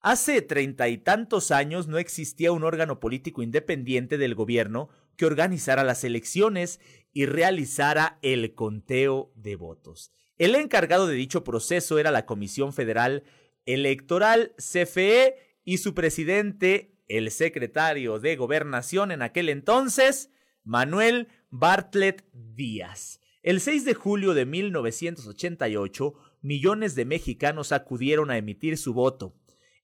[0.00, 5.82] Hace treinta y tantos años no existía un órgano político independiente del gobierno que organizara
[5.82, 6.80] las elecciones
[7.12, 10.12] y realizara el conteo de votos.
[10.38, 13.24] El encargado de dicho proceso era la Comisión Federal
[13.66, 20.30] Electoral CFE y su presidente, el secretario de Gobernación en aquel entonces,
[20.62, 23.20] Manuel Bartlett Díaz.
[23.42, 29.34] El 6 de julio de 1988, millones de mexicanos acudieron a emitir su voto.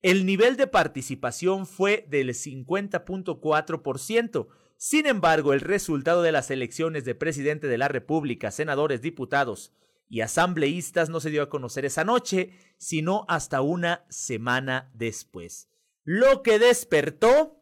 [0.02, 4.46] El nivel de participación fue del 50.4%.
[4.76, 9.72] Sin embargo, el resultado de las elecciones de presidente de la República, senadores, diputados,
[10.14, 15.68] y asambleístas no se dio a conocer esa noche, sino hasta una semana después,
[16.04, 17.60] lo que despertó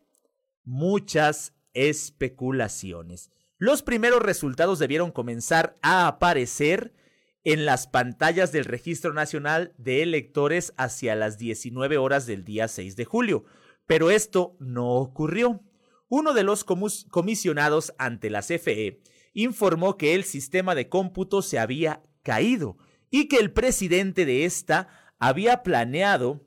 [0.62, 3.30] muchas especulaciones.
[3.56, 6.92] Los primeros resultados debieron comenzar a aparecer
[7.42, 12.96] en las pantallas del Registro Nacional de Electores hacia las 19 horas del día 6
[12.96, 13.44] de julio,
[13.86, 15.62] pero esto no ocurrió.
[16.10, 19.00] Uno de los comisionados ante la CFE
[19.32, 22.76] informó que el sistema de cómputo se había caído
[23.10, 26.46] y que el presidente de esta había planeado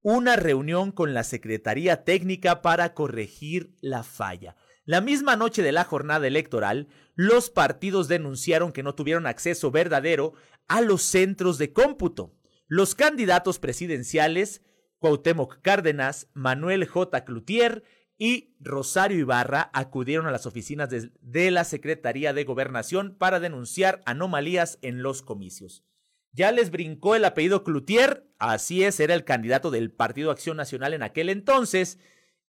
[0.00, 4.56] una reunión con la Secretaría Técnica para corregir la falla.
[4.84, 10.34] La misma noche de la jornada electoral, los partidos denunciaron que no tuvieron acceso verdadero
[10.68, 12.36] a los centros de cómputo.
[12.66, 14.62] Los candidatos presidenciales,
[14.98, 17.24] Cuauhtémoc Cárdenas, Manuel J.
[17.24, 17.82] Cloutier
[18.16, 24.78] y Rosario Ibarra acudieron a las oficinas de, la Secretaría de Gobernación para denunciar anomalías
[24.82, 25.84] en los comicios.
[26.32, 30.94] Ya les brincó el apellido Cloutier, así es, era el candidato del Partido Acción Nacional
[30.94, 31.98] en aquel entonces,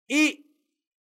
[0.07, 0.55] y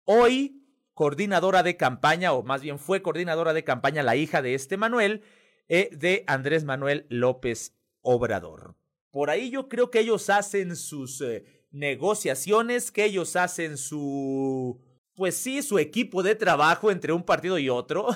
[0.03, 4.77] hoy coordinadora de campaña, o más bien fue coordinadora de campaña la hija de este
[4.77, 5.23] Manuel,
[5.67, 8.75] eh, de Andrés Manuel López Obrador.
[9.11, 14.81] Por ahí yo creo que ellos hacen sus eh, negociaciones que ellos hacen su
[15.15, 18.07] pues sí, su equipo de trabajo entre un partido y otro.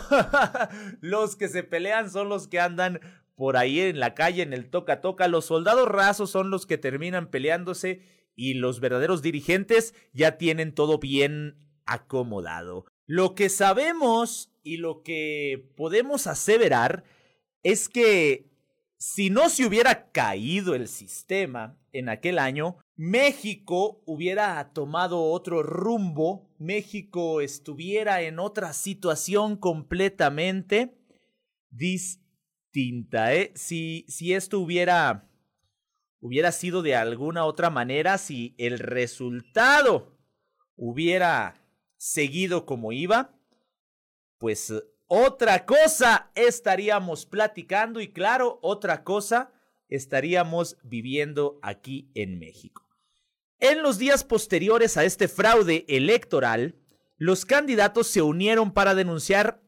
[1.01, 2.99] los que se pelean son los que andan
[3.35, 5.29] por ahí en la calle, en el toca-toca.
[5.29, 8.01] Los soldados rasos son los que terminan peleándose
[8.35, 11.55] y los verdaderos dirigentes ya tienen todo bien
[11.85, 12.85] acomodado.
[13.05, 17.05] Lo que sabemos y lo que podemos aseverar
[17.63, 18.49] es que
[18.97, 26.53] si no se hubiera caído el sistema en aquel año, México hubiera tomado otro rumbo,
[26.57, 30.99] México estuviera en otra situación completamente
[31.69, 33.33] distinta.
[33.33, 33.53] ¿eh?
[33.55, 35.31] Si, si esto hubiera
[36.19, 40.19] hubiera sido de alguna otra manera si el resultado
[40.75, 43.33] hubiera seguido como iba,
[44.37, 44.73] pues
[45.07, 49.53] otra cosa estaríamos platicando y claro, otra cosa
[49.87, 52.88] estaríamos viviendo aquí en México.
[53.59, 56.75] En los días posteriores a este fraude electoral,
[57.17, 59.61] los candidatos se unieron para denunciar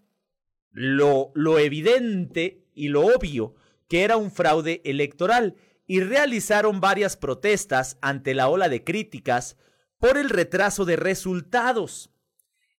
[0.71, 3.55] lo, evidente y lo obvio
[3.89, 9.57] que era un fraude electoral y realizaron varias protestas ante la ola de críticas
[9.99, 12.13] por el retraso de resultados.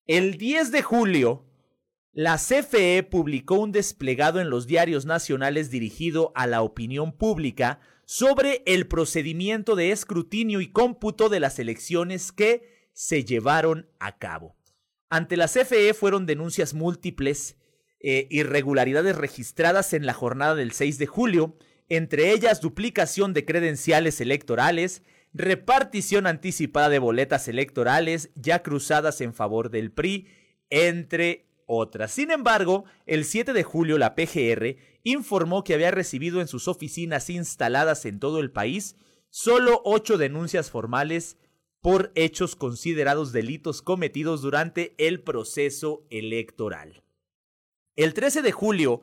[0.06, 1.44] El 10 de julio,
[2.12, 7.80] la CFE publicó un desplegado en los diarios nacionales dirigido a la opinión pública
[8.12, 14.54] sobre el procedimiento de escrutinio y cómputo de las elecciones que se llevaron a cabo.
[15.08, 17.56] Ante la CFE fueron denuncias múltiples,
[18.00, 21.56] eh, irregularidades registradas en la jornada del 6 de julio,
[21.88, 25.02] entre ellas duplicación de credenciales electorales,
[25.32, 30.26] repartición anticipada de boletas electorales ya cruzadas en favor del PRI,
[30.68, 31.46] entre
[32.08, 37.30] Sin embargo, el 7 de julio la PGR informó que había recibido en sus oficinas
[37.30, 38.96] instaladas en todo el país
[39.30, 41.38] solo ocho denuncias formales
[41.80, 47.02] por hechos considerados delitos cometidos durante el proceso electoral.
[47.96, 49.02] El 13 de julio,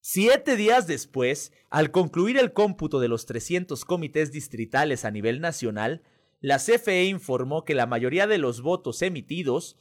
[0.00, 6.02] Siete días después, al concluir el cómputo de los 300 comités distritales a nivel nacional,
[6.40, 9.76] la CFE informó que la mayoría de los votos emitidos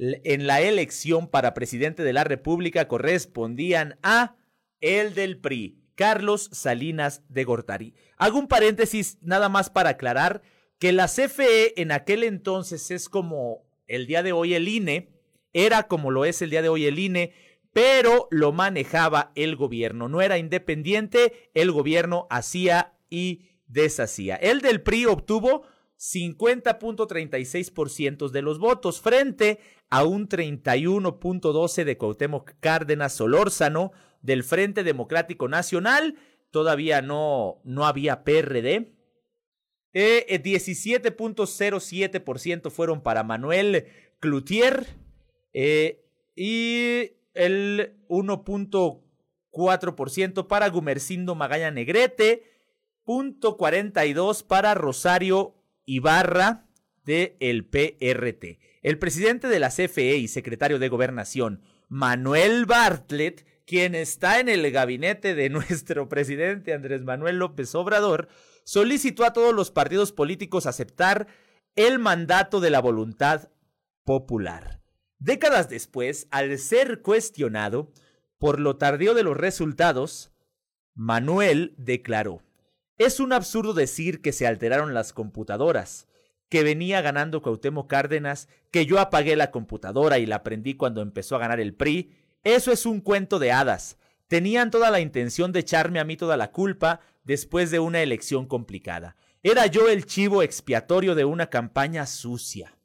[0.00, 4.36] en la elección para presidente de la República correspondían a
[4.80, 7.94] el del PRI, Carlos Salinas de Gortari.
[8.16, 10.40] Hago un paréntesis nada más para aclarar
[10.78, 15.10] que la CFE en aquel entonces es como el día de hoy el INE,
[15.52, 17.34] era como lo es el día de hoy el INE,
[17.74, 20.08] pero lo manejaba el gobierno.
[20.08, 24.36] No era independiente, el gobierno hacía y deshacía.
[24.36, 25.64] El del PRI obtuvo
[26.00, 33.92] 50.36% de los votos frente a un 31.12 de Cuauhtémoc Cárdenas Solórzano
[34.22, 36.16] del Frente Democrático Nacional.
[36.50, 38.94] Todavía no, no había PRD.
[39.92, 43.88] 17.07% eh, fueron para Manuel
[44.20, 44.86] Cloutier.
[45.52, 46.02] Eh,
[46.34, 52.44] y el 1.4% para Gumercindo Magaña Negrete,
[53.04, 55.59] 0.42 para Rosario
[55.90, 56.68] Ibarra
[57.04, 58.60] de el PRT.
[58.82, 64.70] El presidente de la CFE y secretario de Gobernación, Manuel Bartlett, quien está en el
[64.70, 68.28] gabinete de nuestro presidente Andrés Manuel López Obrador,
[68.62, 71.26] solicitó a todos los partidos políticos aceptar
[71.74, 73.50] el mandato de la voluntad
[74.04, 74.80] popular.
[75.18, 77.92] Décadas después, al ser cuestionado
[78.38, 80.30] por lo tardío de los resultados,
[80.94, 82.44] Manuel declaró,
[83.00, 86.06] es un absurdo decir que se alteraron las computadoras,
[86.48, 91.36] que venía ganando Cuauhtémoc Cárdenas, que yo apagué la computadora y la prendí cuando empezó
[91.36, 92.12] a ganar el PRI,
[92.44, 93.96] eso es un cuento de hadas.
[94.28, 98.46] Tenían toda la intención de echarme a mí toda la culpa después de una elección
[98.46, 99.16] complicada.
[99.42, 102.76] Era yo el chivo expiatorio de una campaña sucia.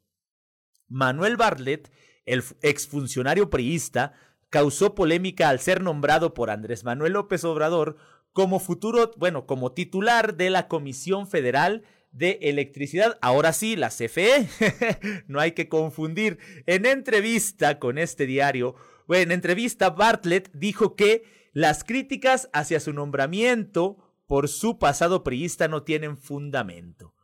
[0.88, 1.90] Manuel Bartlett
[2.26, 4.12] el exfuncionario priista,
[4.50, 7.96] causó polémica al ser nombrado por Andrés Manuel López Obrador
[8.36, 13.16] como futuro, bueno, como titular de la Comisión Federal de Electricidad.
[13.22, 14.46] Ahora sí, la CFE.
[15.26, 16.38] no hay que confundir.
[16.66, 18.74] En entrevista con este diario,
[19.06, 21.24] bueno, en entrevista, Bartlett dijo que
[21.54, 27.14] las críticas hacia su nombramiento por su pasado priista no tienen fundamento.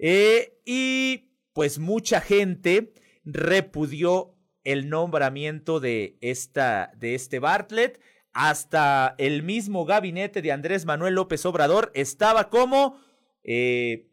[0.00, 2.92] Eh, y pues mucha gente
[3.24, 8.00] repudió el nombramiento de, esta, de este Bartlett.
[8.38, 13.00] Hasta el mismo gabinete de Andrés Manuel López Obrador estaba como
[13.42, 14.10] eh,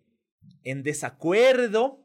[0.64, 2.00] en desacuerdo.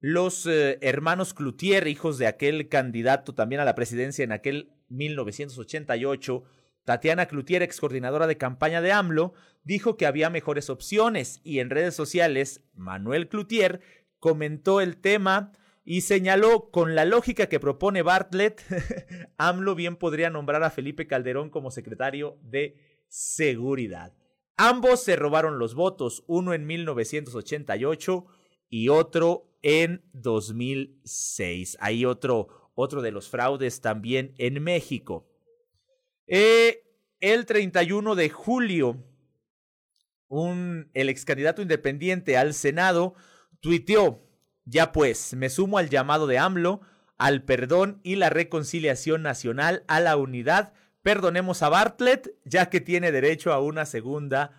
[0.00, 6.42] Los eh, hermanos Cloutier, hijos de aquel candidato también a la presidencia en aquel 1988,
[6.82, 11.70] Tatiana Cloutier, ex coordinadora de campaña de AMLO, dijo que había mejores opciones y en
[11.70, 13.80] redes sociales Manuel Cloutier
[14.18, 15.52] comentó el tema
[15.84, 18.62] y señaló con la lógica que propone Bartlett,
[19.38, 22.76] AMLO bien podría nombrar a Felipe Calderón como secretario de
[23.08, 24.14] Seguridad.
[24.56, 28.26] Ambos se robaron los votos, uno en 1988
[28.68, 31.78] y otro en 2006.
[31.80, 35.26] Hay otro, otro de los fraudes también en México.
[36.26, 36.84] Eh,
[37.20, 39.04] el 31 de julio,
[40.28, 43.14] un, el ex candidato independiente al Senado
[43.60, 44.22] tuiteó,
[44.70, 46.80] ya pues, me sumo al llamado de AMLO,
[47.18, 50.72] al perdón y la reconciliación nacional, a la unidad.
[51.02, 54.52] Perdonemos a Bartlett, ya que tiene derecho a una segunda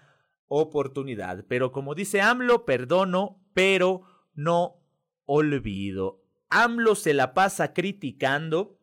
[0.48, 1.46] oportunidad.
[1.48, 4.02] Pero como dice AMLO, perdono, pero
[4.34, 4.84] no
[5.26, 6.24] olvido.
[6.50, 8.78] AMLO se la pasa criticando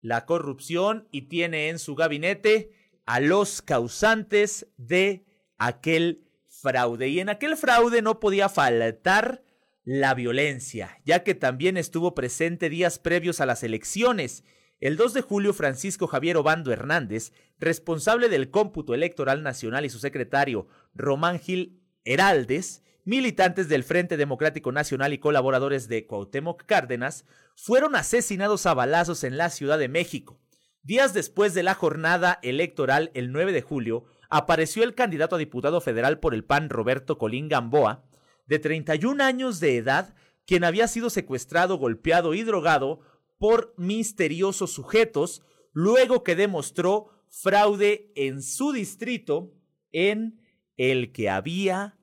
[0.00, 2.70] la corrupción y tiene en su gabinete
[3.04, 5.26] a los causantes de
[5.58, 7.08] aquel fraude.
[7.08, 9.42] Y en aquel fraude no podía faltar
[9.88, 14.44] la violencia, ya que también estuvo presente días previos a las elecciones.
[14.80, 19.98] El 2 de julio, Francisco Javier Obando Hernández, responsable del cómputo electoral nacional y su
[19.98, 27.24] secretario, Román Gil Heraldes, militantes del Frente Democrático Nacional y colaboradores de Cuauhtémoc Cárdenas
[27.56, 30.38] fueron asesinados a balazos en la Ciudad de México.
[30.82, 35.80] Días después de la jornada electoral, el 9 de julio, apareció el candidato a diputado
[35.80, 38.04] federal por el PAN Roberto Colín Gamboa,
[38.48, 40.14] de 31 años de edad,
[40.46, 43.00] quien había sido secuestrado, golpeado y drogado
[43.38, 45.42] por misteriosos sujetos,
[45.72, 49.54] luego que demostró fraude en su distrito
[49.92, 50.40] en
[50.76, 51.98] el que había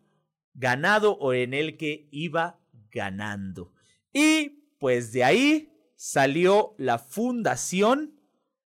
[0.53, 2.59] ganado o en el que iba
[2.91, 3.73] ganando.
[4.13, 8.19] Y pues de ahí salió la fundación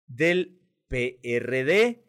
[0.07, 2.05] del PRD.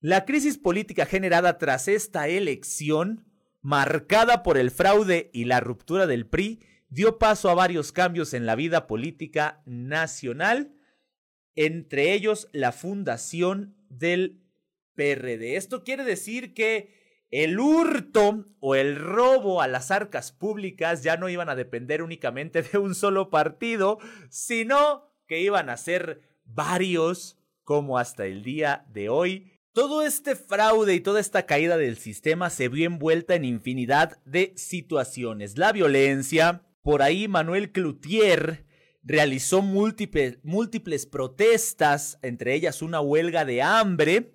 [0.00, 3.29] La crisis política generada tras esta elección,
[3.60, 8.46] marcada por el fraude y la ruptura del PRI, dio paso a varios cambios en
[8.46, 10.74] la vida política nacional,
[11.54, 14.42] entre ellos la fundación del
[14.94, 15.56] PRD.
[15.56, 16.98] Esto quiere decir que
[17.30, 22.62] el hurto o el robo a las arcas públicas ya no iban a depender únicamente
[22.62, 23.98] de un solo partido,
[24.28, 29.59] sino que iban a ser varios como hasta el día de hoy.
[29.80, 34.52] Todo este fraude y toda esta caída del sistema se vio envuelta en infinidad de
[34.54, 35.56] situaciones.
[35.56, 38.66] La violencia, por ahí Manuel Cloutier
[39.02, 44.34] realizó múltiples, protestas, entre ellas una huelga de hambre,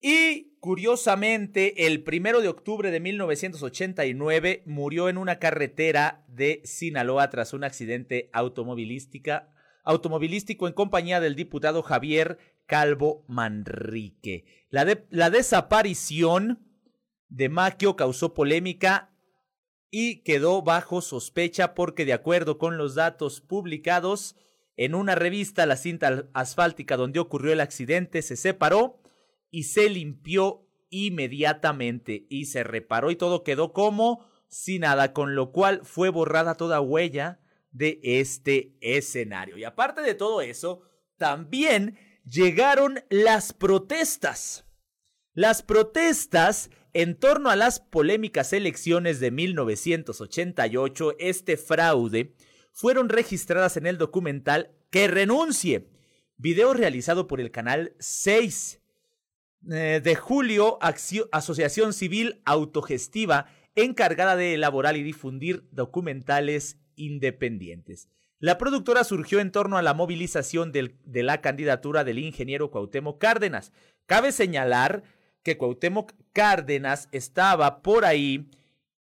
[0.00, 7.52] y curiosamente, el primero de octubre de 1989 murió en una carretera de Sinaloa tras
[7.52, 12.38] un accidente automovilístico en compañía del diputado Javier
[12.72, 14.46] Calvo Manrique.
[14.70, 14.86] La,
[15.28, 16.66] desaparición
[17.28, 19.14] de Maquio causó polémica
[19.90, 24.36] y quedó bajo sospecha porque de acuerdo con los datos publicados
[24.78, 29.02] en una revista, la cinta asfáltica donde ocurrió el accidente se separó
[29.50, 35.52] y se limpió inmediatamente y se reparó y todo quedó como si nada, con lo
[35.52, 37.38] cual fue borrada toda huella
[37.70, 39.58] de este escenario.
[39.58, 40.80] Y aparte de todo eso,
[41.18, 44.64] también llegaron las protestas.
[45.34, 52.34] Las protestas en torno a las polémicas elecciones de 1988, este fraude,
[52.72, 55.88] fueron registradas en el documental Que renuncie,
[56.36, 58.80] video realizado por el canal 6
[59.70, 68.08] eh, de julio, Asociación Civil Autogestiva encargada de elaborar y difundir documentales independientes.
[68.42, 73.70] La productora surgió en torno a la movilización de la candidatura del ingeniero Cuauhtémoc Cárdenas.
[74.06, 75.04] Cabe señalar
[75.44, 78.50] que Cuauhtémoc Cárdenas estaba por ahí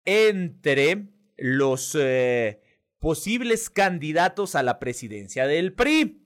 [0.03, 2.59] entre los eh,
[2.97, 6.23] posibles candidatos a la presidencia del PRI.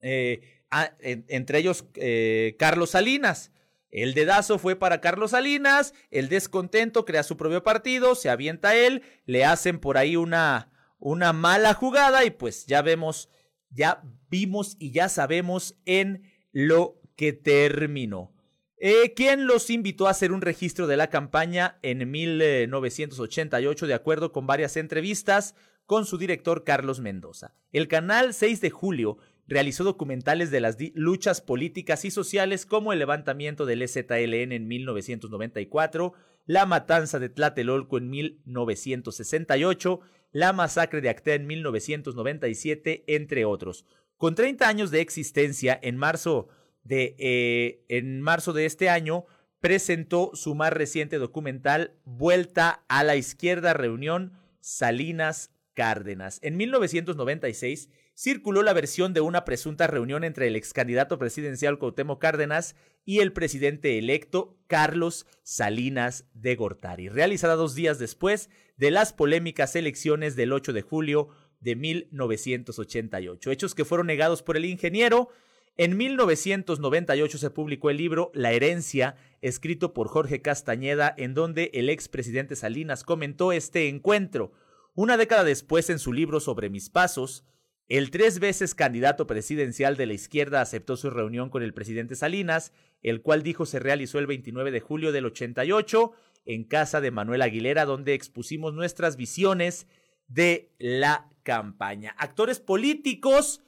[0.00, 0.62] Eh,
[1.00, 3.50] entre ellos eh, Carlos Salinas.
[3.90, 9.02] El dedazo fue para Carlos Salinas, el descontento crea su propio partido, se avienta él,
[9.24, 13.28] le hacen por ahí una, una mala jugada y pues ya vemos,
[13.70, 16.22] ya vimos y ya sabemos en
[16.52, 18.32] lo que terminó.
[18.80, 24.30] Eh, ¿Quién los invitó a hacer un registro de la campaña en 1988 de acuerdo
[24.30, 27.54] con varias entrevistas con su director Carlos Mendoza?
[27.72, 29.18] El canal 6 de julio
[29.48, 36.12] realizó documentales de las luchas políticas y sociales como el levantamiento del EZLN en 1994,
[36.46, 40.00] la matanza de Tlatelolco en 1968,
[40.32, 43.84] la masacre de Actea en 1997, entre otros.
[44.16, 46.48] Con 30 años de existencia, en marzo
[46.82, 49.26] de, eh, en marzo de este año,
[49.60, 56.40] presentó su más reciente documental Vuelta a la Izquierda Reunión Salinas Cárdenas.
[56.42, 62.20] En 1996 circuló la versión de una presunta reunión entre el ex candidato presidencial Cuauhtémoc
[62.20, 62.74] Cárdenas
[63.04, 69.76] y el presidente electo Carlos Salinas de Gortari, realizada dos días después de las polémicas
[69.76, 71.28] elecciones del 8 de julio
[71.60, 75.28] de 1988, hechos que fueron negados por el ingeniero.
[75.76, 81.90] En 1998 se publicó el libro La herencia, escrito por Jorge Castañeda, en donde el
[81.90, 84.52] expresidente Salinas comentó este encuentro.
[84.94, 87.44] Una década después, en su libro sobre mis pasos,
[87.88, 92.72] el tres veces candidato presidencial de la izquierda aceptó su reunión con el presidente Salinas,
[93.02, 96.12] el cual dijo se realizó el 29 de julio del 88
[96.48, 99.86] en casa de Manuel Aguilera, donde expusimos nuestras visiones
[100.28, 102.16] de la campaña.
[102.18, 103.60] Actores políticos,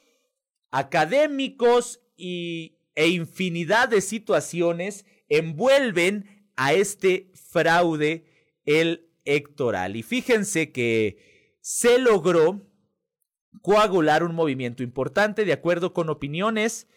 [0.70, 8.24] académicos y, e infinidad de situaciones envuelven a este fraude
[8.64, 9.97] electoral.
[9.97, 12.66] Y fíjense que se logró
[13.61, 16.89] coagular un movimiento importante de acuerdo con opiniones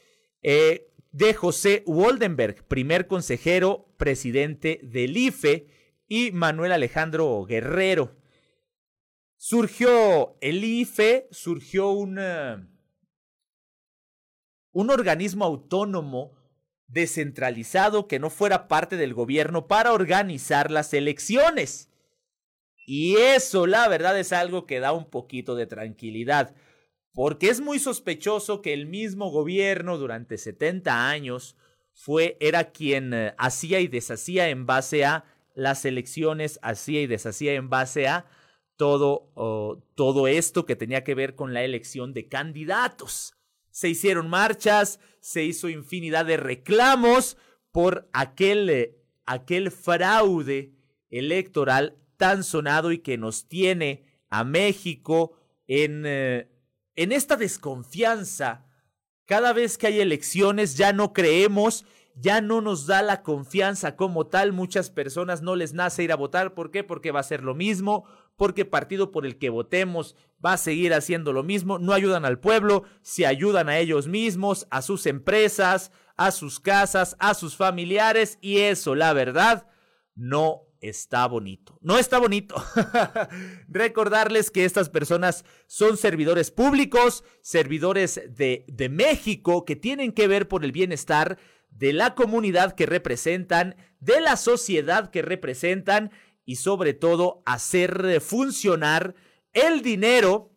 [0.44, 5.66] eh, de José Woldenberg, primer consejero presidente del IFE,
[6.10, 8.18] y Manuel Alejandro Guerrero.
[9.38, 12.20] Surgió el IFE, surgió un,
[14.74, 16.34] un organismo autónomo
[16.88, 21.90] descentralizado que no fuera parte del gobierno para organizar las elecciones.
[22.86, 26.54] Y eso, la verdad, es algo que da un poquito de tranquilidad,
[27.14, 31.56] porque es muy sospechoso que el mismo gobierno durante 70 años
[31.94, 35.26] fue, era quien eh, hacía y deshacía en base a
[35.56, 38.26] las elecciones, hacía y deshacía en base a
[38.76, 39.32] todo,
[39.96, 43.36] todo esto que tenía que ver con la elección de candidatos.
[43.70, 47.38] Se hicieron marchas, se hizo infinidad de reclamos
[47.72, 50.76] por aquel, eh, aquel fraude
[51.10, 55.34] electoral tan sonado y que nos tiene a México
[55.68, 56.50] en, eh,
[56.96, 58.68] en esta desconfianza.
[59.26, 64.28] Cada vez que hay elecciones ya no creemos, ya no nos da la confianza como
[64.28, 64.54] tal.
[64.54, 66.54] Muchas personas no les nace ir a votar.
[66.54, 66.84] ¿Por qué?
[66.84, 68.06] Porque va a ser lo mismo,
[68.36, 71.80] porque partido por el que votemos va a seguir haciendo lo mismo.
[71.80, 77.16] No ayudan al pueblo, se ayudan a ellos mismos, a sus empresas, a sus casas,
[77.20, 79.68] a sus familiares y eso, la verdad,
[80.16, 81.78] no está bonito.
[81.82, 82.56] No está bonito.
[83.68, 90.66] Recordarles que estas personas son servidores públicos, servidores de, México, que tienen que ver por
[90.66, 96.12] el bienestar de la comunidad que representan, de la sociedad que representan
[96.46, 99.16] y sobre todo hacer funcionar
[99.54, 100.52] el dinero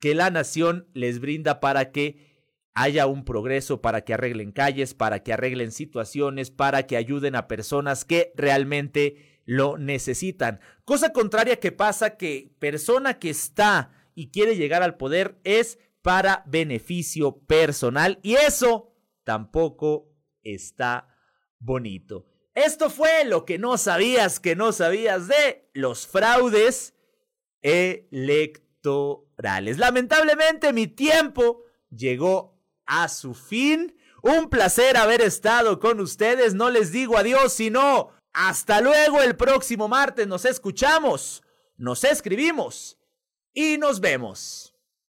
[0.00, 2.27] que la nación les brinda para que
[2.74, 7.48] haya un progreso para que arreglen calles, para que arreglen situaciones, para que ayuden a
[7.48, 10.60] personas que realmente lo necesitan.
[10.84, 16.42] Cosa contraria que pasa que persona que está y quiere llegar al poder es para
[16.46, 18.94] beneficio personal y eso
[19.24, 20.12] tampoco
[20.42, 21.08] está
[21.58, 22.26] bonito.
[22.54, 26.94] Esto fue lo que no sabías que no sabías de los fraudes
[27.62, 29.78] electorales.
[29.78, 32.57] Lamentablemente mi tiempo llegó
[32.88, 33.94] a su fin.
[34.22, 36.54] Un placer haber estado con ustedes.
[36.54, 40.26] No les digo adiós, sino hasta luego el próximo martes.
[40.26, 41.44] Nos escuchamos,
[41.76, 42.98] nos escribimos
[43.54, 44.74] y nos vemos.